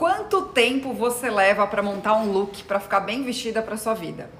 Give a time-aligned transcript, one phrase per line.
[0.00, 4.30] Quanto tempo você leva para montar um look para ficar bem vestida para sua vida?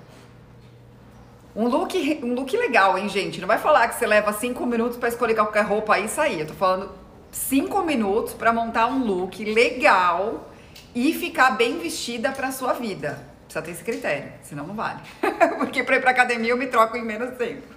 [1.54, 1.94] Um look,
[2.24, 3.42] um look legal, hein, gente?
[3.42, 6.40] Não vai falar que você leva cinco minutos para escolher qualquer roupa e sair.
[6.40, 6.90] Eu tô falando
[7.30, 10.50] cinco minutos para montar um look legal
[10.94, 13.22] e ficar bem vestida para sua vida.
[13.44, 15.00] Precisa ter esse critério, senão não vale.
[15.60, 17.68] Porque para ir para academia eu me troco em menos tempo.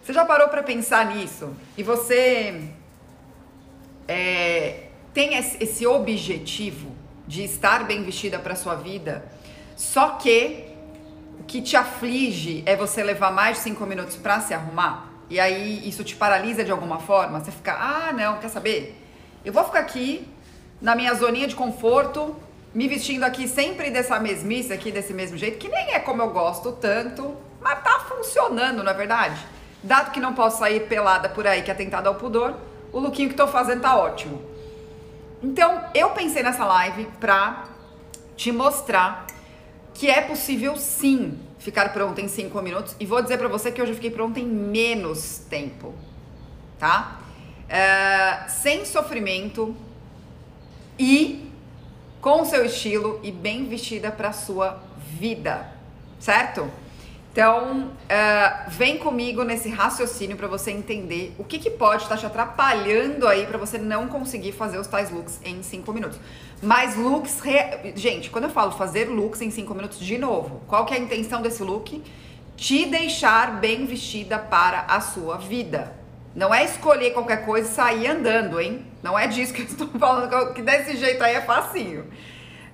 [0.00, 1.52] Você já parou para pensar nisso?
[1.76, 2.70] E você
[4.06, 4.83] é,
[5.14, 6.90] tem esse objetivo
[7.26, 9.24] de estar bem vestida para sua vida,
[9.76, 10.66] só que
[11.38, 15.08] o que te aflige é você levar mais de cinco minutos para se arrumar?
[15.30, 17.40] E aí isso te paralisa de alguma forma?
[17.40, 19.00] Você fica, ah, não, quer saber?
[19.44, 20.28] Eu vou ficar aqui
[20.82, 22.36] na minha zoninha de conforto,
[22.74, 26.30] me vestindo aqui sempre dessa mesmice aqui, desse mesmo jeito, que nem é como eu
[26.30, 29.40] gosto tanto, mas tá funcionando, não é verdade?
[29.82, 32.54] Dado que não posso sair pelada por aí, que é tentado ao pudor,
[32.92, 34.53] o lookinho que tô fazendo tá ótimo.
[35.44, 37.66] Então, eu pensei nessa live pra
[38.34, 39.26] te mostrar
[39.92, 42.96] que é possível sim ficar pronta em 5 minutos.
[42.98, 45.94] E vou dizer pra você que hoje eu fiquei pronta em menos tempo,
[46.78, 47.20] tá?
[47.68, 49.76] É, sem sofrimento
[50.98, 51.52] e
[52.22, 55.70] com o seu estilo e bem vestida para sua vida,
[56.18, 56.70] certo?
[57.34, 62.24] Então, uh, vem comigo nesse raciocínio para você entender o que, que pode estar te
[62.24, 66.16] atrapalhando aí para você não conseguir fazer os tais looks em 5 minutos.
[66.62, 67.92] Mas looks, re...
[67.96, 71.00] gente, quando eu falo fazer looks em 5 minutos, de novo, qual que é a
[71.00, 72.00] intenção desse look?
[72.56, 75.92] Te deixar bem vestida para a sua vida.
[76.36, 78.86] Não é escolher qualquer coisa e sair andando, hein?
[79.02, 82.04] Não é disso que eu estou falando, que desse jeito aí é facinho.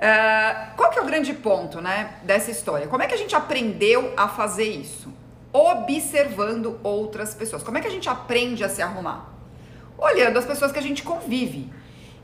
[0.00, 2.86] Uh, qual que é o grande ponto, né, dessa história?
[2.86, 5.12] Como é que a gente aprendeu a fazer isso?
[5.52, 7.62] Observando outras pessoas.
[7.62, 9.28] Como é que a gente aprende a se arrumar?
[9.98, 11.70] Olhando as pessoas que a gente convive.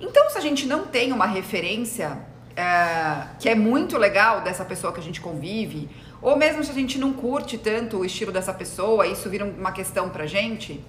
[0.00, 2.12] Então, se a gente não tem uma referência
[2.52, 5.91] uh, que é muito legal dessa pessoa que a gente convive,
[6.22, 9.72] ou mesmo se a gente não curte tanto o estilo dessa pessoa, isso vira uma
[9.72, 10.82] questão pra gente,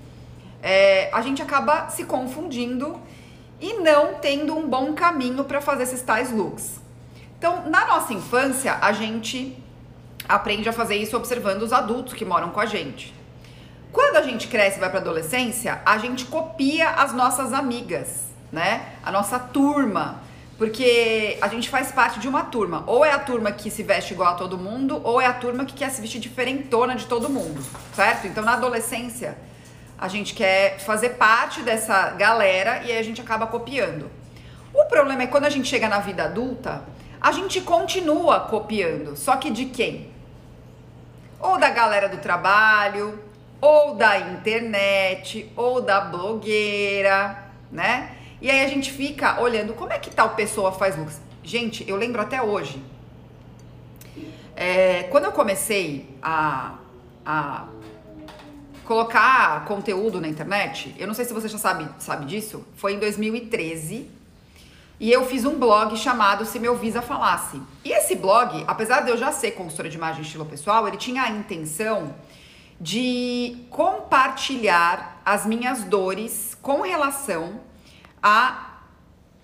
[0.64, 3.00] é, a gente acaba se confundindo
[3.60, 6.80] e não tendo um bom caminho para fazer esses tais looks.
[7.38, 9.58] Então, na nossa infância, a gente
[10.28, 13.14] aprende a fazer isso observando os adultos que moram com a gente.
[13.92, 18.94] Quando a gente cresce e vai para adolescência, a gente copia as nossas amigas, né?
[19.04, 20.22] A nossa turma,
[20.58, 22.84] porque a gente faz parte de uma turma.
[22.86, 25.66] Ou é a turma que se veste igual a todo mundo, ou é a turma
[25.66, 27.64] que quer se vestir diferentona de todo mundo,
[27.96, 28.28] certo?
[28.28, 29.38] Então, na adolescência,
[29.98, 34.10] a gente quer fazer parte dessa galera e aí a gente acaba copiando.
[34.74, 36.84] O problema é quando a gente chega na vida adulta,
[37.20, 40.12] a gente continua copiando, só que de quem?
[41.40, 43.20] Ou da galera do trabalho,
[43.60, 48.12] ou da internet, ou da blogueira, né?
[48.40, 51.20] E aí a gente fica olhando como é que tal pessoa faz looks.
[51.44, 52.82] Gente, eu lembro até hoje.
[54.56, 56.76] É, quando eu comecei a,
[57.26, 57.66] a
[58.88, 63.00] colocar conteúdo na internet, eu não sei se você já sabe, sabe disso, foi em
[63.00, 64.10] 2013.
[65.00, 67.62] E eu fiz um blog chamado Se Meu Visa Falasse.
[67.86, 71.22] E esse blog, apesar de eu já ser consultora de imagem estilo pessoal, ele tinha
[71.22, 72.16] a intenção
[72.82, 77.60] de compartilhar as minhas dores com relação
[78.24, 78.64] a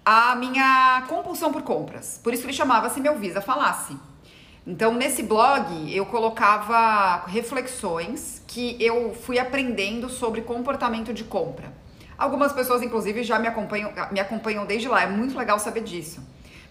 [0.06, 2.20] a minha compulsão por compras.
[2.22, 3.96] Por isso ele chamava Se Meu Visa Falasse.
[4.66, 11.74] Então, nesse blog, eu colocava reflexões que eu fui aprendendo sobre comportamento de compra.
[12.18, 16.22] Algumas pessoas, inclusive, já me acompanham, me acompanham desde lá, é muito legal saber disso.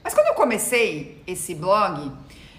[0.02, 2.10] Mas quando eu comecei esse blog,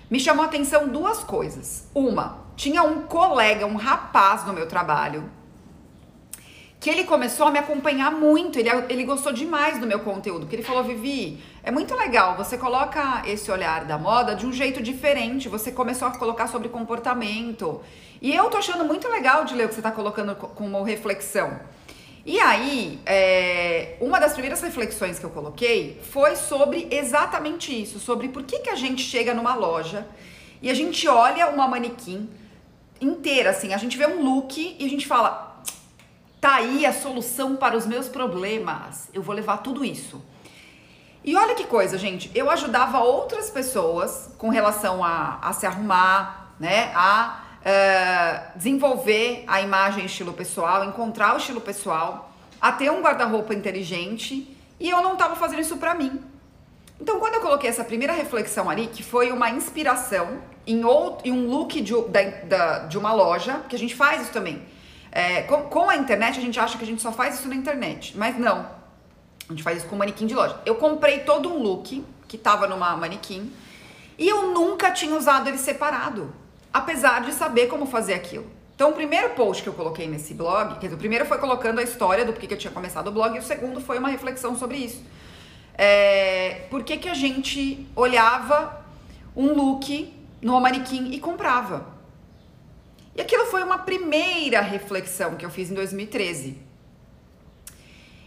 [0.09, 1.87] me chamou a atenção duas coisas.
[1.95, 5.29] Uma, tinha um colega, um rapaz no meu trabalho,
[6.83, 10.53] que ele começou a me acompanhar muito, ele, ele gostou demais do meu conteúdo, que
[10.53, 14.83] ele falou, Vivi, é muito legal, você coloca esse olhar da moda de um jeito
[14.83, 17.79] diferente, você começou a colocar sobre comportamento,
[18.21, 21.57] e eu tô achando muito legal de ler o que você tá colocando como reflexão.
[22.25, 28.27] E aí, é, uma das primeiras reflexões que eu coloquei foi sobre exatamente isso, sobre
[28.27, 30.05] por que, que a gente chega numa loja
[30.61, 32.29] e a gente olha uma manequim
[32.99, 35.52] inteira, assim, a gente vê um look e a gente fala,
[36.43, 39.07] Tá aí a solução para os meus problemas.
[39.13, 40.21] Eu vou levar tudo isso.
[41.23, 42.29] E olha que coisa, gente.
[42.35, 46.91] Eu ajudava outras pessoas com relação a, a se arrumar, né?
[46.93, 52.29] A uh, desenvolver a imagem estilo pessoal, encontrar o estilo pessoal,
[52.59, 54.53] a ter um guarda-roupa inteligente.
[54.77, 56.19] E eu não estava fazendo isso para mim.
[56.99, 61.31] Então, quando eu coloquei essa primeira reflexão ali, que foi uma inspiração em, outro, em
[61.31, 61.93] um look de,
[62.89, 64.61] de uma loja, que a gente faz isso também.
[65.15, 67.53] É, com, com a internet, a gente acha que a gente só faz isso na
[67.53, 68.65] internet, mas não.
[69.47, 70.59] A gente faz isso com manequim de loja.
[70.65, 73.53] Eu comprei todo um look que tava numa manequim
[74.17, 76.33] e eu nunca tinha usado ele separado,
[76.73, 78.47] apesar de saber como fazer aquilo.
[78.73, 81.77] Então, o primeiro post que eu coloquei nesse blog, quer dizer, o primeiro foi colocando
[81.77, 84.09] a história do porquê que eu tinha começado o blog, e o segundo foi uma
[84.09, 85.03] reflexão sobre isso.
[85.75, 88.83] É, por que, que a gente olhava
[89.35, 90.11] um look
[90.41, 91.85] no manequim e comprava?
[93.15, 96.57] E aquilo foi uma primeira reflexão que eu fiz em 2013.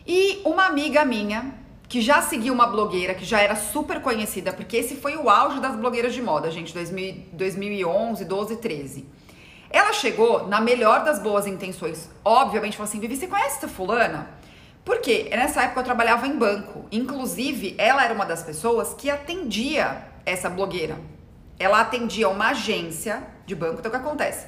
[0.06, 1.54] E uma amiga minha,
[1.88, 5.60] que já seguia uma blogueira, que já era super conhecida, porque esse foi o auge
[5.60, 9.06] das blogueiras de moda, gente, 2000, 2011, 12, 13.
[9.68, 12.08] Ela chegou na melhor das boas intenções.
[12.24, 14.30] Obviamente, falou assim: Vivi, você conhece essa fulana?
[14.84, 16.86] Porque nessa época eu trabalhava em banco.
[16.92, 20.96] Inclusive, ela era uma das pessoas que atendia essa blogueira.
[21.58, 23.80] Ela atendia uma agência de banco.
[23.80, 24.46] Então, o que acontece?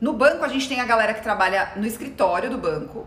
[0.00, 3.06] No banco, a gente tem a galera que trabalha no escritório do banco.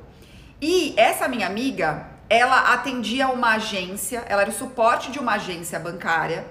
[0.62, 5.80] E essa minha amiga, ela atendia uma agência, ela era o suporte de uma agência
[5.80, 6.46] bancária.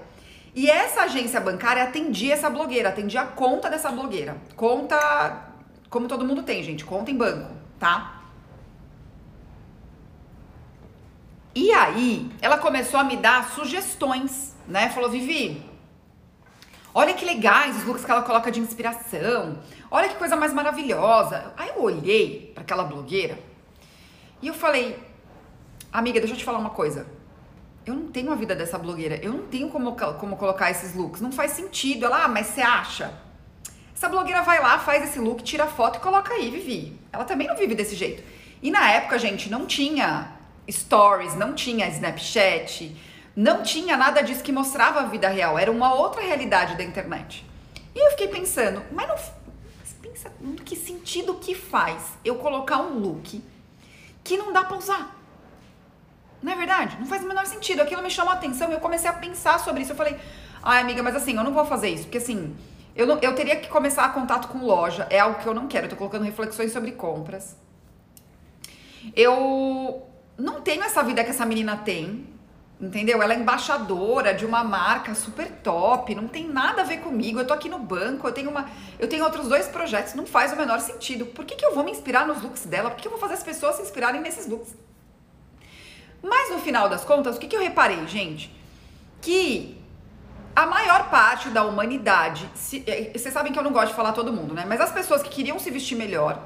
[0.53, 4.35] E essa agência bancária atendia essa blogueira, atendia a conta dessa blogueira.
[4.55, 5.47] Conta,
[5.89, 8.21] como todo mundo tem, gente, conta em banco, tá?
[11.53, 14.89] E aí, ela começou a me dar sugestões, né?
[14.89, 15.61] Falou, Vivi,
[16.93, 19.57] olha que legais os looks que ela coloca de inspiração.
[19.93, 21.53] Olha que coisa mais maravilhosa.
[21.57, 23.37] Aí eu olhei para aquela blogueira
[24.41, 24.97] e eu falei,
[25.91, 27.05] amiga, deixa eu te falar uma coisa.
[27.85, 29.19] Eu não tenho a vida dessa blogueira.
[29.21, 31.19] Eu não tenho como, como colocar esses looks.
[31.19, 32.05] Não faz sentido.
[32.05, 33.13] Ela, ah, mas você acha?
[33.93, 36.97] Essa blogueira vai lá, faz esse look, tira foto e coloca aí, Vivi.
[37.11, 38.23] Ela também não vive desse jeito.
[38.63, 40.31] E na época, gente, não tinha
[40.69, 42.95] stories, não tinha Snapchat,
[43.35, 47.45] não tinha nada disso que mostrava a vida real, era uma outra realidade da internet.
[47.93, 49.17] E eu fiquei pensando, mas não
[50.39, 53.41] no que sentido que faz eu colocar um look
[54.23, 55.17] que não dá para usar?
[56.41, 56.97] Não é verdade?
[56.99, 57.81] Não faz o menor sentido.
[57.81, 59.91] Aquilo me chamou a atenção e eu comecei a pensar sobre isso.
[59.91, 60.17] Eu falei,
[60.63, 62.55] ai amiga, mas assim, eu não vou fazer isso, porque assim,
[62.95, 65.67] eu, não, eu teria que começar a contato com loja, é algo que eu não
[65.67, 65.85] quero.
[65.85, 67.55] Eu tô colocando reflexões sobre compras.
[69.15, 70.07] Eu
[70.37, 72.27] não tenho essa vida que essa menina tem,
[72.81, 73.21] entendeu?
[73.21, 77.39] Ela é embaixadora de uma marca super top, não tem nada a ver comigo.
[77.39, 78.67] Eu tô aqui no banco, eu tenho uma,
[78.97, 81.27] eu tenho outros dois projetos, não faz o menor sentido.
[81.27, 82.89] Por que, que eu vou me inspirar nos looks dela?
[82.89, 84.75] Por que eu vou fazer as pessoas se inspirarem nesses looks?
[86.23, 88.55] Mas no final das contas, o que, que eu reparei, gente?
[89.21, 89.79] Que
[90.55, 94.11] a maior parte da humanidade, se, é, vocês sabem que eu não gosto de falar
[94.11, 94.65] todo mundo, né?
[94.67, 96.39] Mas as pessoas que queriam se vestir melhor,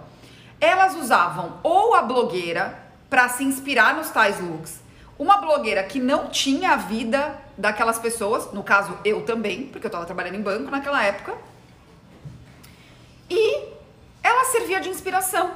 [0.60, 2.78] elas usavam ou a blogueira
[3.10, 4.85] para se inspirar nos tais looks.
[5.18, 9.90] Uma blogueira que não tinha a vida daquelas pessoas, no caso eu também, porque eu
[9.90, 11.34] estava trabalhando em banco naquela época.
[13.30, 13.64] E
[14.22, 15.52] ela servia de inspiração,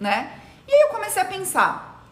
[0.00, 0.40] né?
[0.66, 2.04] E aí eu comecei a pensar,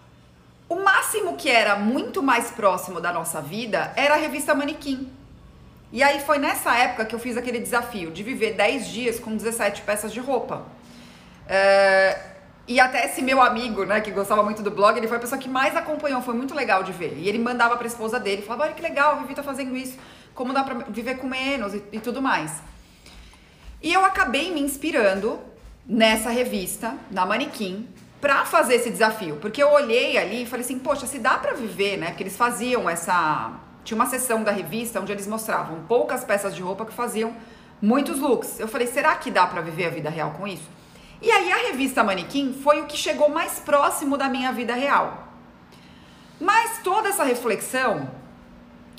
[0.68, 5.12] o máximo que era muito mais próximo da nossa vida era a revista Manequim.
[5.92, 9.36] E aí foi nessa época que eu fiz aquele desafio de viver 10 dias com
[9.36, 10.62] 17 peças de roupa.
[11.48, 12.33] É,
[12.66, 15.38] e até esse meu amigo, né, que gostava muito do blog, ele foi a pessoa
[15.38, 17.14] que mais acompanhou, foi muito legal de ver.
[17.18, 19.98] E ele mandava pra esposa dele, falava, olha que legal, a Vivi tá fazendo isso,
[20.34, 22.62] como dá pra viver com menos e, e tudo mais.
[23.82, 25.38] E eu acabei me inspirando
[25.86, 27.86] nessa revista, na Manequim,
[28.18, 29.36] pra fazer esse desafio.
[29.36, 32.06] Porque eu olhei ali e falei assim, poxa, se dá pra viver, né?
[32.06, 33.52] Porque eles faziam essa...
[33.84, 37.36] Tinha uma sessão da revista onde eles mostravam poucas peças de roupa que faziam
[37.82, 38.58] muitos looks.
[38.58, 40.66] Eu falei, será que dá pra viver a vida real com isso?
[41.20, 45.28] E aí a revista Manequim foi o que chegou mais próximo da minha vida real.
[46.40, 48.10] Mas toda essa reflexão,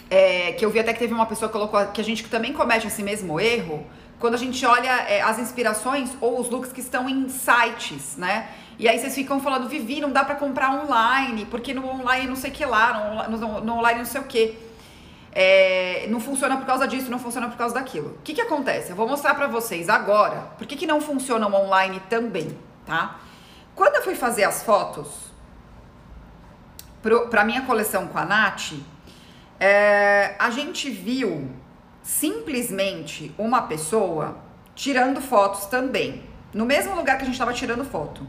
[0.10, 2.54] é, que eu vi até que teve uma pessoa que colocou que a gente também
[2.54, 3.86] comete esse mesmo erro,
[4.20, 8.50] quando a gente olha é, as inspirações ou os looks que estão em sites, né?
[8.80, 12.36] E aí vocês ficam falando, Vivi, não dá para comprar online, porque no online não
[12.36, 14.65] sei que lá, no, no, no online não sei o que
[15.36, 18.12] é, não funciona por causa disso, não funciona por causa daquilo.
[18.12, 18.92] O que, que acontece?
[18.92, 23.20] Eu vou mostrar para vocês agora por que, que não funciona online também, tá?
[23.76, 25.10] Quando eu fui fazer as fotos
[27.30, 28.72] para minha coleção com a Nath,
[29.60, 31.52] é, a gente viu
[32.02, 34.38] simplesmente uma pessoa
[34.74, 36.24] tirando fotos também,
[36.54, 38.26] no mesmo lugar que a gente estava tirando foto.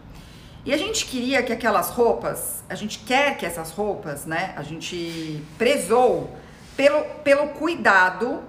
[0.64, 4.52] E a gente queria que aquelas roupas, a gente quer que essas roupas, né?
[4.56, 6.36] A gente prezou
[6.76, 8.42] pelo, pelo cuidado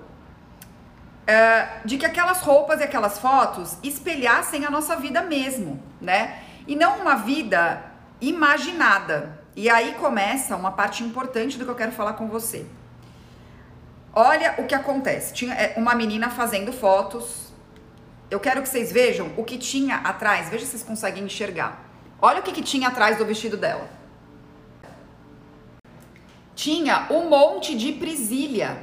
[1.28, 6.44] uh, de que aquelas roupas e aquelas fotos espelhassem a nossa vida mesmo, né?
[6.68, 7.82] E não uma vida
[8.20, 9.40] imaginada.
[9.56, 12.66] E aí começa uma parte importante do que eu quero falar com você.
[14.14, 15.34] Olha o que acontece.
[15.34, 17.52] Tinha é, uma menina fazendo fotos.
[18.30, 20.50] Eu quero que vocês vejam o que tinha atrás.
[20.50, 21.84] Veja se vocês conseguem enxergar.
[22.22, 23.97] Olha o que, que tinha atrás do vestido dela.
[26.58, 28.82] Tinha um monte de presilha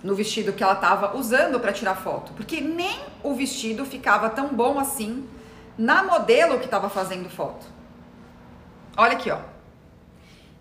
[0.00, 4.48] no vestido que ela estava usando para tirar foto, porque nem o vestido ficava tão
[4.48, 5.28] bom assim
[5.76, 7.66] na modelo que estava fazendo foto.
[8.96, 9.40] Olha aqui, ó.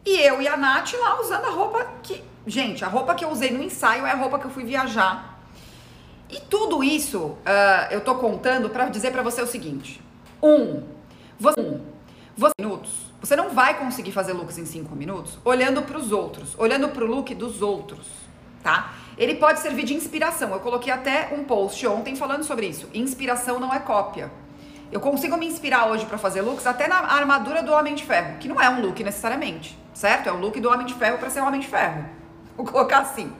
[0.03, 2.23] E eu e a Nath lá usando a roupa que.
[2.47, 5.39] Gente, a roupa que eu usei no ensaio é a roupa que eu fui viajar.
[6.29, 10.01] E tudo isso uh, eu tô contando para dizer para você o seguinte:
[10.41, 10.83] um,
[11.39, 11.79] você, um,
[12.35, 13.02] você minutos.
[13.23, 17.05] Você não vai conseguir fazer looks em cinco minutos olhando para os outros, olhando para
[17.05, 18.05] o look dos outros,
[18.61, 18.95] tá?
[19.17, 20.51] Ele pode servir de inspiração.
[20.51, 22.89] Eu coloquei até um post ontem falando sobre isso.
[22.93, 24.29] Inspiração não é cópia.
[24.91, 28.39] Eu consigo me inspirar hoje para fazer looks até na armadura do Homem de Ferro,
[28.39, 30.27] que não é um look necessariamente, certo?
[30.27, 32.03] É o look do Homem de Ferro para ser o Homem de Ferro.
[32.57, 33.31] Vou colocar assim.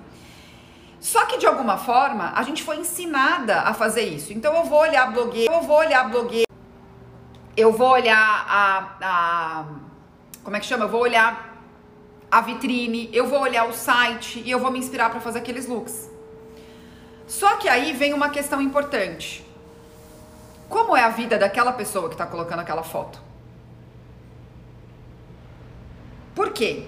[0.98, 4.32] Só que de alguma forma a gente foi ensinada a fazer isso.
[4.32, 6.48] Então eu vou olhar blogueiro, eu vou olhar blogueiro,
[7.56, 9.66] eu vou olhar a, a
[10.44, 10.86] como é que chama?
[10.86, 11.54] Eu vou olhar
[12.30, 15.68] a vitrine, eu vou olhar o site e eu vou me inspirar para fazer aqueles
[15.68, 16.10] looks.
[17.28, 19.46] Só que aí vem uma questão importante.
[20.68, 23.22] Como é a vida daquela pessoa que está colocando aquela foto?
[26.36, 26.88] Por quê?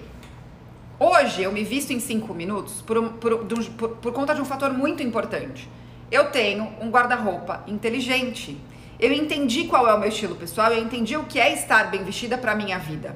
[0.98, 3.46] Hoje eu me visto em cinco minutos por, por,
[3.78, 5.68] por, por conta de um fator muito importante.
[6.10, 8.58] Eu tenho um guarda-roupa inteligente.
[8.98, 12.02] Eu entendi qual é o meu estilo pessoal, eu entendi o que é estar bem
[12.02, 13.14] vestida para minha vida.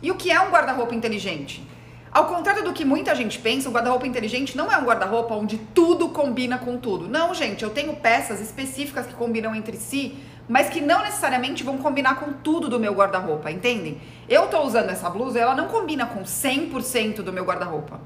[0.00, 1.66] E o que é um guarda-roupa inteligente?
[2.12, 5.58] Ao contrário do que muita gente pensa, o guarda-roupa inteligente não é um guarda-roupa onde
[5.58, 7.08] tudo combina com tudo.
[7.08, 11.78] Não, gente, eu tenho peças específicas que combinam entre si, mas que não necessariamente vão
[11.78, 14.00] combinar com tudo do meu guarda-roupa, entendem?
[14.28, 18.00] Eu tô usando essa blusa ela não combina com 100% do meu guarda-roupa.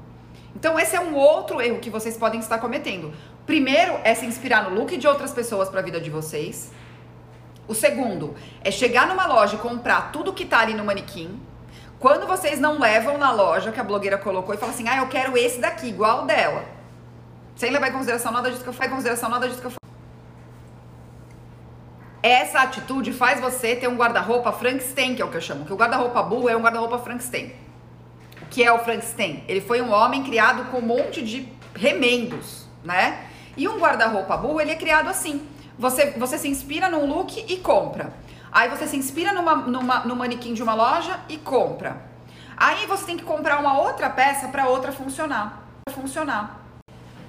[0.55, 3.11] Então esse é um outro erro que vocês podem estar cometendo.
[3.45, 6.71] Primeiro é se inspirar no look de outras pessoas para a vida de vocês.
[7.67, 11.39] O segundo é chegar numa loja e comprar tudo que tá ali no manequim
[11.99, 15.07] quando vocês não levam na loja que a blogueira colocou e falam assim, ah, eu
[15.07, 16.65] quero esse daqui, igual dela.
[17.55, 19.71] Sem levar em consideração nada disso que eu falei, em consideração nada disso que eu
[19.71, 19.95] falei.
[22.21, 25.65] Essa atitude faz você ter um guarda-roupa Frankenstein, que é o que eu chamo.
[25.65, 27.53] Que o guarda-roupa Bull é um guarda-roupa Frankenstein.
[28.41, 29.43] O que é o Frankenstein?
[29.47, 33.24] Ele foi um homem criado com um monte de remendos, né?
[33.57, 35.47] E um guarda-roupa Bull, ele é criado assim.
[35.77, 38.13] Você, você se inspira num look e compra.
[38.51, 42.01] Aí você se inspira numa, numa, no manequim de uma loja e compra.
[42.57, 45.61] Aí você tem que comprar uma outra peça para outra funcionar.
[45.89, 46.61] Funcionar.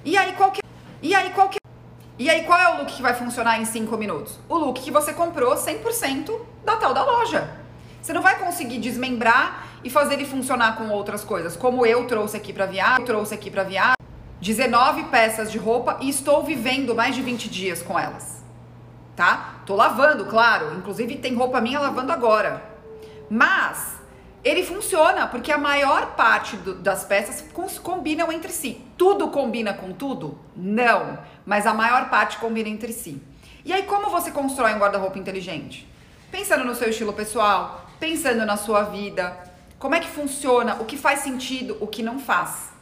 [0.05, 0.61] E aí qual que,
[1.01, 1.57] e aí qual que,
[2.17, 4.39] e aí qual é o look que vai funcionar em 5 minutos?
[4.47, 6.31] O look que você comprou 100%
[6.63, 7.49] da tal da loja.
[8.01, 12.37] Você não vai conseguir desmembrar e fazer ele funcionar com outras coisas, como eu trouxe
[12.37, 13.96] aqui para viagem, trouxe aqui para viagem
[14.41, 18.37] 19 peças de roupa e estou vivendo mais de 20 dias com elas
[19.17, 19.55] tá?
[19.65, 20.77] Tô lavando, claro.
[20.77, 22.63] Inclusive tem roupa minha lavando agora.
[23.29, 23.97] Mas
[24.43, 27.43] ele funciona porque a maior parte do, das peças
[27.83, 28.81] combinam entre si.
[28.95, 30.39] Tudo combina com tudo?
[30.55, 33.21] Não, mas a maior parte combina entre si.
[33.65, 35.91] E aí como você constrói um guarda-roupa inteligente?
[36.31, 39.35] Pensando no seu estilo pessoal, pensando na sua vida,
[39.79, 42.76] como é que funciona, o que faz sentido, o que não faz.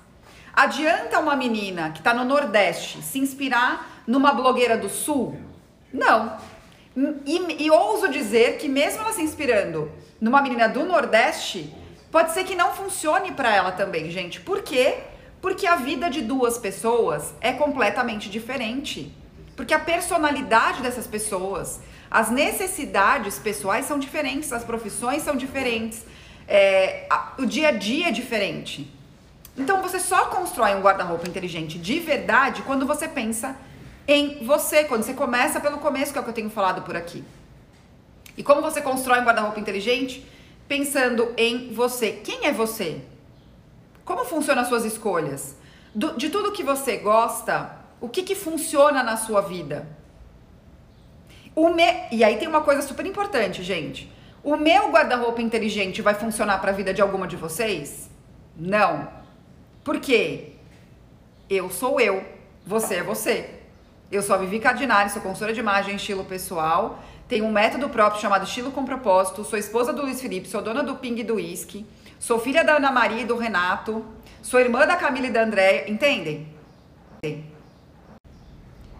[0.56, 5.38] Adianta uma menina que está no Nordeste se inspirar numa blogueira do Sul?
[5.92, 6.38] Não.
[7.26, 11.76] E, e ouso dizer que mesmo ela se inspirando numa menina do Nordeste,
[12.10, 14.40] pode ser que não funcione para ela também, gente.
[14.40, 15.00] Por quê?
[15.42, 19.14] Porque a vida de duas pessoas é completamente diferente.
[19.58, 26.06] Porque a personalidade dessas pessoas, as necessidades pessoais são diferentes, as profissões são diferentes,
[26.48, 28.95] é, a, o dia a dia é diferente.
[29.58, 33.56] Então você só constrói um guarda-roupa inteligente de verdade quando você pensa
[34.08, 36.96] em você, quando você começa pelo começo, que é o que eu tenho falado por
[36.96, 37.24] aqui.
[38.38, 40.26] E como você constrói um guarda-roupa inteligente?
[40.68, 42.12] Pensando em você.
[42.24, 43.02] Quem é você?
[44.04, 45.56] Como funcionam as suas escolhas?
[45.94, 49.88] Do, de tudo que você gosta, o que, que funciona na sua vida?
[51.56, 51.84] O me...
[52.12, 54.12] E aí tem uma coisa super importante, gente.
[54.44, 58.10] O meu guarda-roupa inteligente vai funcionar para a vida de alguma de vocês?
[58.56, 59.08] Não.
[59.86, 60.54] Por quê?
[61.48, 62.26] Eu sou eu,
[62.66, 63.52] você é você.
[64.12, 67.04] Eu sou a Vivi Cardinari, sou consultora de imagem estilo pessoal.
[67.28, 69.44] Tenho um método próprio chamado Estilo com Propósito.
[69.44, 71.86] Sou esposa do Luiz Felipe, sou dona do Ping e do Whisky.
[72.20, 74.04] Sou filha da Ana Maria e do Renato.
[74.42, 75.88] Sou irmã da Camila e da Andréia.
[75.88, 76.48] Entendem?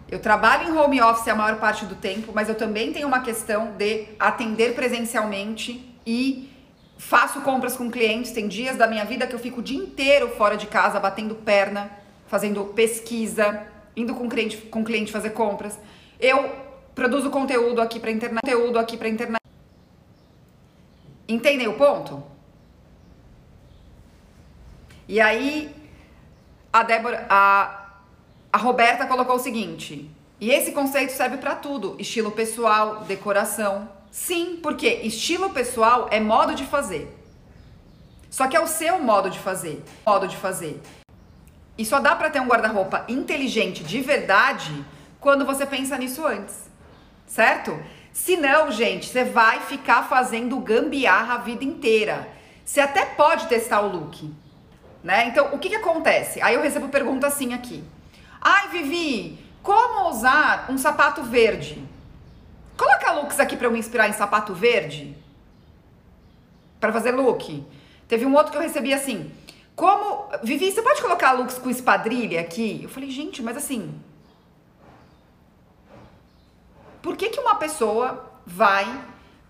[0.08, 3.22] Eu trabalho em home office a maior parte do tempo, mas eu também tenho uma
[3.22, 6.55] questão de atender presencialmente e
[6.98, 8.32] faço compras com clientes.
[8.32, 11.36] Tem dias da minha vida que eu fico o dia inteiro fora de casa, batendo
[11.36, 11.92] perna,
[12.28, 15.78] fazendo pesquisa, indo com cliente, com cliente fazer compras.
[16.20, 16.50] Eu
[16.94, 19.42] produzo conteúdo aqui para internet, conteúdo aqui para internet.
[21.28, 22.24] Entendem o ponto?
[25.08, 25.74] E aí
[26.76, 27.90] a Débora, a,
[28.52, 30.10] a Roberta colocou o seguinte:
[30.42, 33.88] e esse conceito serve para tudo, estilo pessoal, decoração.
[34.16, 37.14] Sim, porque estilo pessoal é modo de fazer.
[38.30, 40.82] Só que é o seu modo de fazer, modo de fazer.
[41.78, 44.86] E só dá para ter um guarda-roupa inteligente de verdade
[45.20, 46.56] quando você pensa nisso antes.
[47.28, 47.78] Certo?
[48.14, 52.26] Se não, gente, você vai ficar fazendo gambiarra a vida inteira.
[52.64, 54.34] Você até pode testar o look,
[55.04, 55.28] né?
[55.28, 56.42] Então, o que que acontece?
[56.42, 57.84] Aí eu recebo pergunta assim aqui.
[58.40, 61.95] Ai, Vivi, como usar um sapato verde?
[62.78, 65.16] Coloca looks aqui para eu me inspirar em sapato verde.
[66.80, 67.66] Para fazer look.
[68.08, 69.32] Teve um outro que eu recebi assim.
[69.76, 70.30] Como.
[70.44, 72.82] Vivi, você pode colocar looks com espadrilha aqui?
[72.84, 73.94] Eu falei, gente, mas assim.
[77.02, 78.86] Por que, que uma pessoa vai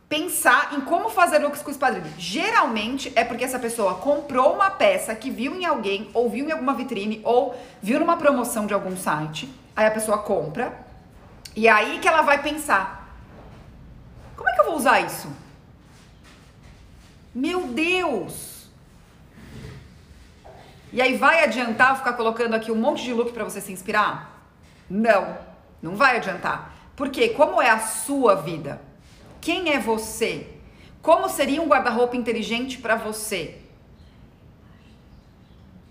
[0.08, 2.12] pensar em como fazer looks com espadrilha?
[2.18, 6.52] Geralmente é porque essa pessoa comprou uma peça que viu em alguém, ou viu em
[6.52, 10.74] alguma vitrine, ou viu numa promoção de algum site Aí a pessoa compra.
[11.56, 13.14] E aí que ela vai pensar:
[14.36, 15.30] como é que eu vou usar isso?
[17.34, 18.68] Meu Deus!
[20.92, 24.50] E aí vai adiantar ficar colocando aqui um monte de look para você se inspirar?
[24.90, 25.38] Não,
[25.82, 26.74] não vai adiantar.
[26.96, 28.82] Porque como é a sua vida?
[29.42, 30.48] Quem é você?
[31.02, 33.58] Como seria um guarda-roupa inteligente para você?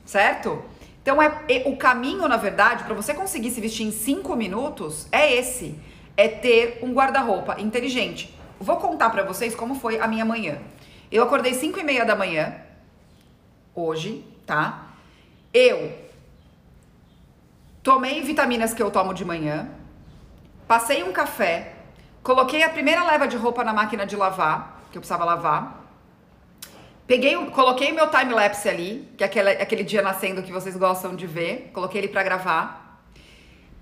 [0.04, 0.62] Certo?
[1.02, 5.06] Então, é, é o caminho, na verdade, para você conseguir se vestir em cinco minutos
[5.12, 5.78] é esse:
[6.16, 8.33] é ter um guarda-roupa inteligente.
[8.64, 10.58] Vou contar para vocês como foi a minha manhã.
[11.12, 12.56] Eu acordei 5 e meia da manhã,
[13.74, 14.86] hoje, tá?
[15.52, 15.92] Eu
[17.82, 19.68] tomei vitaminas que eu tomo de manhã,
[20.66, 21.74] passei um café,
[22.22, 25.82] coloquei a primeira leva de roupa na máquina de lavar, que eu precisava lavar,
[27.06, 31.26] Peguei, coloquei meu time-lapse ali, que é aquele, aquele dia nascendo que vocês gostam de
[31.26, 31.70] ver.
[31.74, 33.02] Coloquei ele para gravar.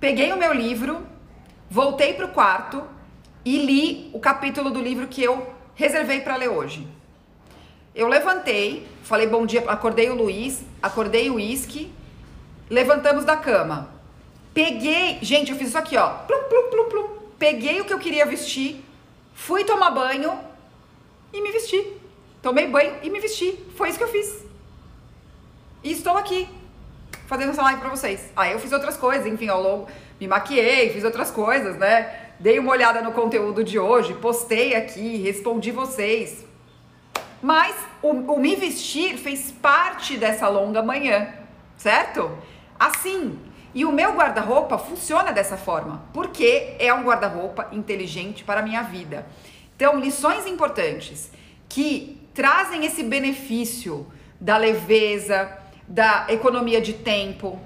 [0.01, 1.07] Peguei o meu livro,
[1.71, 2.83] voltei pro quarto
[3.45, 6.87] e li o capítulo do livro que eu reservei para ler hoje.
[7.95, 11.93] Eu levantei, falei bom dia, acordei o Luiz, acordei o Whisky,
[12.71, 13.91] levantamos da cama.
[14.55, 16.09] Peguei, gente, eu fiz isso aqui, ó.
[16.11, 17.09] Plum, plum, plum, plum.
[17.39, 18.83] Peguei o que eu queria vestir,
[19.35, 20.39] fui tomar banho
[21.33, 21.97] e me vesti.
[22.41, 23.59] Tomei banho e me vesti.
[23.77, 24.45] Foi isso que eu fiz.
[25.83, 26.49] E estou aqui
[27.27, 28.31] fazendo essa live pra vocês.
[28.37, 29.89] Aí eu fiz outras coisas, enfim, ao longo
[30.21, 32.22] me maquiei, fiz outras coisas, né?
[32.43, 36.45] Dei uma olhada no conteúdo de hoje, postei aqui, respondi vocês.
[37.41, 41.33] Mas o, o me vestir fez parte dessa longa manhã,
[41.77, 42.37] certo?
[42.81, 43.39] Assim.
[43.73, 48.83] E o meu guarda-roupa funciona dessa forma, porque é um guarda-roupa inteligente para a minha
[48.83, 49.25] vida.
[49.77, 51.31] Então, lições importantes
[51.69, 54.05] que trazem esse benefício
[54.41, 55.49] da leveza,
[55.87, 57.61] da economia de tempo,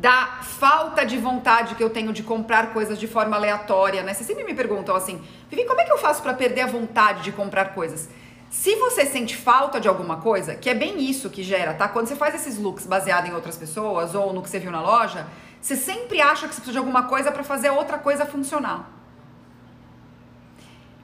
[0.00, 4.14] da falta de vontade que eu tenho de comprar coisas de forma aleatória, né?
[4.14, 7.22] Vocês sempre me perguntam assim, Vivi, como é que eu faço para perder a vontade
[7.22, 8.08] de comprar coisas?
[8.48, 11.88] Se você sente falta de alguma coisa, que é bem isso que gera, tá?
[11.88, 14.80] Quando você faz esses looks baseado em outras pessoas ou no que você viu na
[14.80, 15.26] loja,
[15.60, 18.88] você sempre acha que você precisa de alguma coisa para fazer outra coisa funcionar.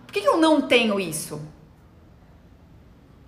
[0.07, 1.43] Por que, eu não tenho isso?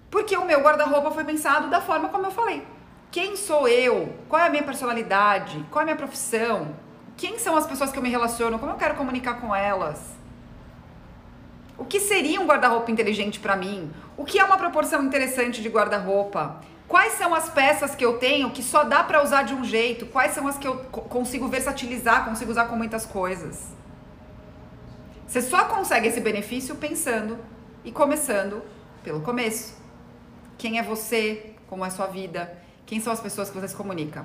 [0.08, 2.75] Porque o meu guarda-roupa foi pensado da forma como eu falei.
[3.10, 4.14] Quem sou eu?
[4.28, 5.64] Qual é a minha personalidade?
[5.70, 6.74] Qual é a minha profissão?
[7.16, 8.58] Quem são as pessoas que eu me relaciono?
[8.58, 9.98] Como eu quero comunicar com elas?
[11.78, 13.90] O que seria um guarda-roupa inteligente para mim?
[14.16, 16.60] O que é uma proporção interessante de guarda-roupa?
[16.88, 20.06] Quais são as peças que eu tenho que só dá para usar de um jeito?
[20.06, 23.68] Quais são as que eu consigo versatilizar, consigo usar com muitas coisas?
[25.26, 27.38] Você só consegue esse benefício pensando
[27.84, 28.62] e começando
[29.02, 29.76] pelo começo.
[30.56, 31.54] Quem é você?
[31.66, 32.56] Como é a sua vida?
[32.86, 34.24] Quem são as pessoas que você se comunica?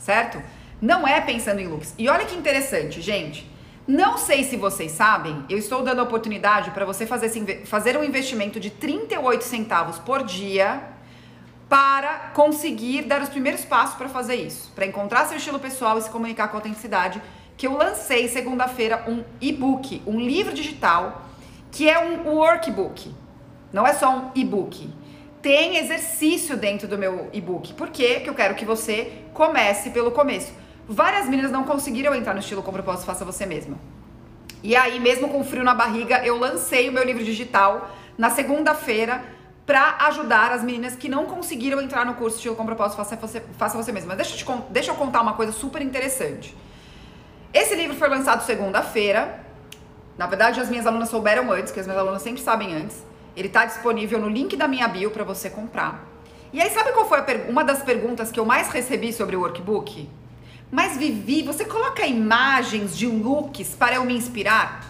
[0.00, 0.40] Certo?
[0.80, 1.94] Não é pensando em looks.
[1.98, 3.50] E olha que interessante, gente.
[3.86, 8.04] Não sei se vocês sabem, eu estou dando a oportunidade para você fazer, fazer um
[8.04, 10.80] investimento de 38 centavos por dia
[11.68, 16.02] para conseguir dar os primeiros passos para fazer isso, para encontrar seu estilo pessoal e
[16.02, 17.20] se comunicar com autenticidade.
[17.56, 21.22] Que eu lancei segunda-feira um e-book, um livro digital,
[21.72, 23.12] que é um workbook,
[23.72, 24.88] não é só um e-book
[25.42, 27.74] tem exercício dentro do meu e-book.
[27.74, 28.20] Por quê?
[28.20, 30.52] Que eu quero que você comece pelo começo.
[30.88, 33.76] Várias meninas não conseguiram entrar no estilo com propósito Faça Você Mesma.
[34.62, 39.24] E aí, mesmo com frio na barriga, eu lancei o meu livro digital na segunda-feira
[39.66, 43.42] para ajudar as meninas que não conseguiram entrar no curso Estilo com Propósito Faça Você,
[43.58, 44.14] Faça Você Mesma.
[44.14, 46.56] Mas deixa eu, te, deixa eu contar uma coisa super interessante.
[47.52, 49.40] Esse livro foi lançado segunda-feira.
[50.16, 53.11] Na verdade, as minhas alunas souberam antes, que as minhas alunas sempre sabem antes.
[53.36, 56.04] Ele está disponível no link da minha bio para você comprar.
[56.52, 57.18] E aí, sabe qual foi
[57.48, 60.08] uma das perguntas que eu mais recebi sobre o workbook?
[60.70, 64.86] Mas Vivi, você coloca imagens de looks para eu me inspirar?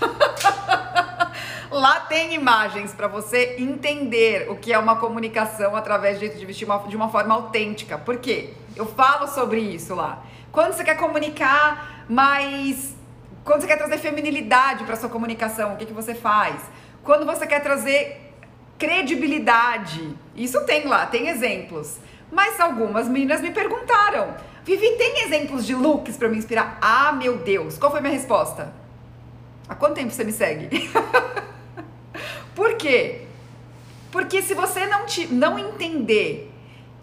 [1.70, 6.66] Lá tem imagens para você entender o que é uma comunicação através de, de vestir
[6.66, 7.96] uma, de uma forma autêntica.
[7.96, 8.52] Por quê?
[8.76, 10.22] Eu falo sobre isso lá.
[10.50, 12.94] Quando você quer comunicar mais.
[13.44, 16.60] Quando você quer trazer feminilidade para sua comunicação, o que, que você faz?
[17.02, 18.32] Quando você quer trazer
[18.78, 21.98] credibilidade, isso tem lá, tem exemplos.
[22.30, 26.78] Mas algumas meninas me perguntaram: Vivi, tem exemplos de looks para me inspirar?
[26.80, 27.76] Ah, meu Deus!
[27.76, 28.72] Qual foi minha resposta?
[29.68, 30.90] Há quanto tempo você me segue?
[32.54, 33.22] Por quê?
[34.10, 36.52] Porque se você não, te, não entender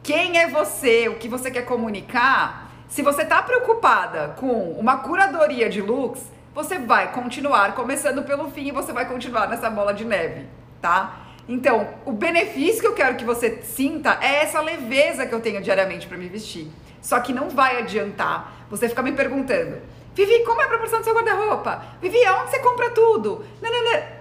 [0.02, 5.69] quem é você, o que você quer comunicar, se você está preocupada com uma curadoria
[5.69, 6.23] de looks,
[6.54, 10.47] você vai continuar começando pelo fim e você vai continuar nessa bola de neve,
[10.82, 11.28] tá?
[11.47, 15.62] Então, o benefício que eu quero que você sinta é essa leveza que eu tenho
[15.62, 16.67] diariamente para me vestir.
[17.02, 19.78] Só que não vai adiantar você ficar me perguntando:
[20.13, 21.82] Vivi, como é a proporção do seu guarda-roupa?
[22.02, 23.45] Vivi, aonde você compra tudo?
[23.62, 24.19] Não, não, não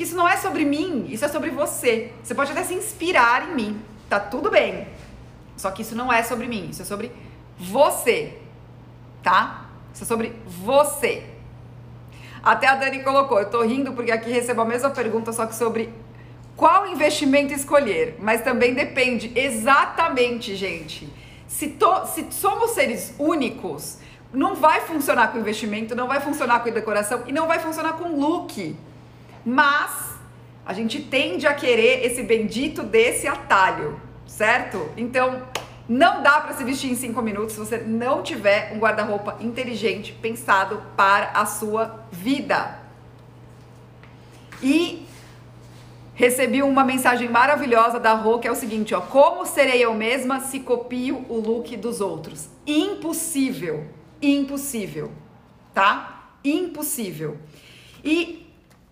[0.00, 2.10] que isso não é sobre mim, isso é sobre você.
[2.22, 4.88] Você pode até se inspirar em mim, tá tudo bem.
[5.58, 7.12] Só que isso não é sobre mim, isso é sobre
[7.60, 8.38] você,
[9.22, 9.66] tá?
[9.92, 11.24] Isso é sobre você.
[12.42, 15.54] Até a Dani colocou, eu tô rindo porque aqui recebo a mesma pergunta, só que
[15.54, 15.92] sobre
[16.56, 18.16] qual investimento escolher.
[18.18, 21.06] Mas também depende exatamente, gente.
[21.46, 23.98] Se, to, se somos seres únicos,
[24.32, 28.16] não vai funcionar com investimento, não vai funcionar com decoração e não vai funcionar com
[28.18, 28.74] look.
[29.44, 30.14] Mas
[30.64, 34.88] a gente tende a querer esse bendito desse atalho, certo?
[34.96, 35.42] Então,
[35.90, 40.12] não dá para se vestir em cinco minutos se você não tiver um guarda-roupa inteligente
[40.12, 42.78] pensado para a sua vida.
[44.62, 45.04] E
[46.14, 50.38] recebi uma mensagem maravilhosa da Rô que é o seguinte, ó: como serei eu mesma
[50.38, 52.48] se copio o look dos outros?
[52.64, 53.88] Impossível,
[54.22, 55.10] impossível,
[55.74, 56.28] tá?
[56.44, 57.36] Impossível.
[58.04, 58.40] E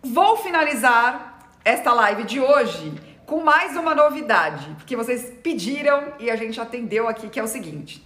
[0.02, 2.92] Vou finalizar esta live de hoje
[3.28, 7.46] com mais uma novidade, porque vocês pediram e a gente atendeu aqui, que é o
[7.46, 8.02] seguinte.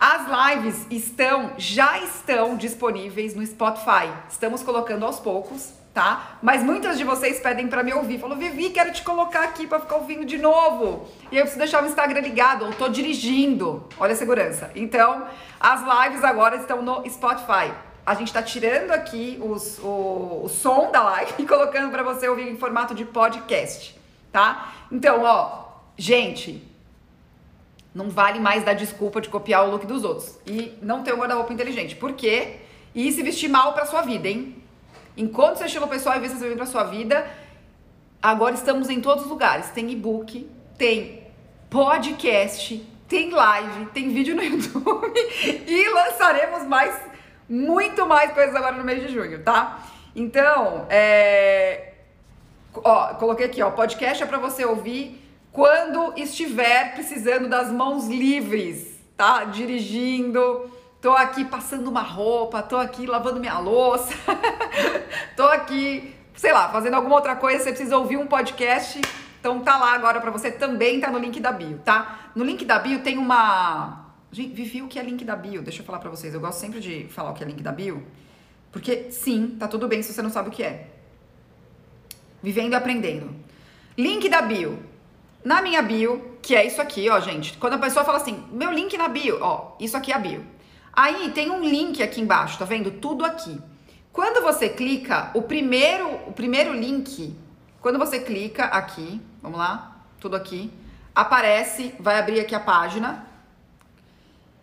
[0.00, 4.10] As lives estão, já estão disponíveis no Spotify.
[4.28, 6.38] Estamos colocando aos poucos, tá?
[6.42, 8.18] Mas muitas de vocês pedem para me ouvir.
[8.18, 11.06] Falou, Vivi, quero te colocar aqui para ficar ouvindo de novo.
[11.30, 13.86] E eu preciso deixar o Instagram ligado, eu tô dirigindo.
[13.98, 14.70] Olha a segurança.
[14.74, 15.26] Então,
[15.60, 17.70] as lives agora estão no Spotify
[18.06, 22.28] a gente está tirando aqui os, o, o som da live e colocando para você
[22.28, 23.98] ouvir em formato de podcast,
[24.34, 24.74] tá?
[24.90, 25.66] Então, ó,
[25.96, 26.60] gente,
[27.94, 31.18] não vale mais dar desculpa de copiar o look dos outros e não ter um
[31.18, 31.94] guarda-roupa inteligente.
[31.94, 32.56] Por quê?
[32.92, 34.60] E se vestir mal para sua vida, hein?
[35.16, 37.24] Enquanto seu estilo pessoal e vista se para sua vida,
[38.20, 39.70] agora estamos em todos os lugares.
[39.70, 41.22] Tem e-book, tem
[41.70, 45.14] podcast, tem live, tem vídeo no YouTube
[45.64, 47.00] e lançaremos mais
[47.48, 49.78] muito mais coisas agora no mês de junho, tá?
[50.16, 51.93] Então, é...
[52.82, 55.20] ó, coloquei aqui, ó, podcast é para você ouvir
[55.52, 59.44] quando estiver precisando das mãos livres, tá?
[59.44, 64.14] Dirigindo, tô aqui passando uma roupa, tô aqui lavando minha louça,
[65.36, 69.00] tô aqui, sei lá, fazendo alguma outra coisa, você precisa ouvir um podcast,
[69.38, 72.30] então tá lá agora para você, também tá no link da bio, tá?
[72.34, 75.62] No link da bio tem uma Gente, Vivi, o que é link da bio?
[75.62, 76.34] Deixa eu falar pra vocês.
[76.34, 78.04] Eu gosto sempre de falar o que é link da bio.
[78.72, 80.88] Porque, sim, tá tudo bem se você não sabe o que é.
[82.44, 83.34] Vivendo e aprendendo.
[83.96, 84.78] Link da bio.
[85.42, 87.56] Na minha bio, que é isso aqui, ó, gente.
[87.56, 90.44] Quando a pessoa fala assim, meu link na bio, ó, isso aqui é a bio.
[90.92, 92.90] Aí tem um link aqui embaixo, tá vendo?
[92.90, 93.58] Tudo aqui.
[94.12, 97.34] Quando você clica, o primeiro, o primeiro link,
[97.80, 100.70] quando você clica aqui, vamos lá, tudo aqui,
[101.14, 103.26] aparece, vai abrir aqui a página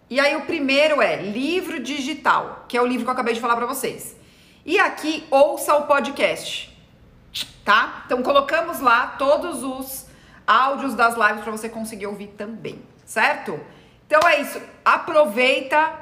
[0.10, 3.40] e aí o primeiro é livro digital, que é o livro que eu acabei de
[3.40, 4.16] falar para vocês.
[4.66, 6.71] E aqui ouça o podcast,
[7.64, 8.04] tá?
[8.06, 10.08] Então colocamos lá todos os
[10.46, 13.60] áudios das lives para você conseguir ouvir também, certo?
[14.06, 14.62] Então é isso.
[14.84, 15.94] Aproveita,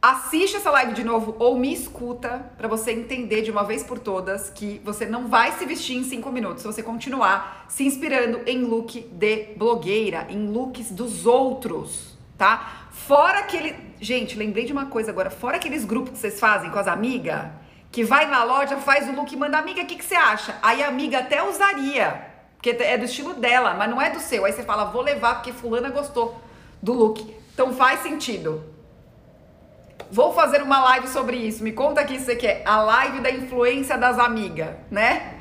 [0.00, 3.98] assiste essa live de novo ou me escuta para você entender de uma vez por
[3.98, 8.40] todas que você não vai se vestir em cinco minutos se você continuar se inspirando
[8.46, 12.88] em look de blogueira, em looks dos outros, tá?
[12.90, 13.74] Fora aquele.
[14.00, 15.28] Gente, lembrei de uma coisa agora.
[15.28, 17.48] Fora aqueles grupos que vocês fazem com as amigas,
[17.94, 20.56] que vai na loja, faz o look e manda, amiga, o que, que você acha?
[20.60, 22.26] Aí a amiga até usaria,
[22.56, 24.44] porque é do estilo dela, mas não é do seu.
[24.44, 26.36] Aí você fala, vou levar porque fulana gostou
[26.82, 27.24] do look.
[27.54, 28.64] Então faz sentido.
[30.10, 31.62] Vou fazer uma live sobre isso.
[31.62, 32.62] Me conta aqui se você quer.
[32.66, 35.34] A live da influência das amigas, né?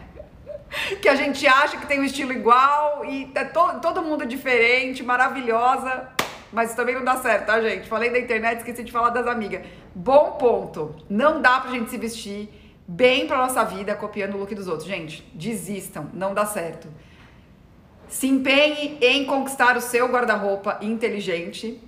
[1.02, 5.02] que a gente acha que tem um estilo igual e é to, todo mundo diferente,
[5.02, 6.08] maravilhosa.
[6.54, 7.90] Mas também não dá certo, tá, gente?
[7.90, 9.66] Falei da internet, esqueci de falar das amigas.
[9.96, 10.96] Bom ponto.
[11.10, 12.48] Não dá pra gente se vestir
[12.88, 14.88] bem pra nossa vida copiando o look dos outros.
[14.88, 16.88] Gente, desistam, não dá certo.
[18.08, 21.82] Se empenhe em conquistar o seu guarda-roupa inteligente.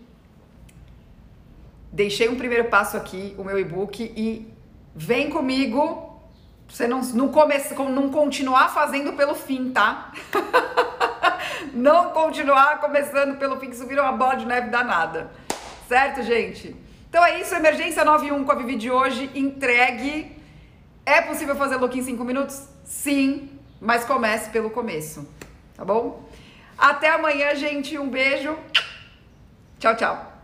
[1.91, 4.51] Deixei um primeiro passo aqui, o meu e-book, e
[4.95, 6.19] vem comigo.
[6.67, 7.53] Você não, não, come,
[7.91, 10.11] não continuar fazendo pelo fim, tá?
[11.73, 15.31] não continuar começando pelo fim, que vira uma bola de neve danada.
[15.87, 16.75] Certo, gente?
[17.09, 20.35] Então é isso, Emergência 91 com a Vivi de hoje, entregue.
[21.05, 22.67] É possível fazer look em 5 minutos?
[22.83, 23.49] Sim,
[23.79, 25.27] mas comece pelo começo,
[25.75, 26.27] tá bom?
[26.77, 27.97] Até amanhã, gente.
[27.97, 28.57] Um beijo.
[29.79, 30.34] Tchau, tchau.